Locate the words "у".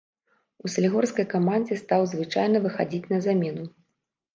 0.63-0.71